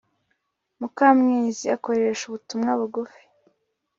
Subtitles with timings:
[0.79, 3.23] mukamwezi akoresha ubutumwa bugufi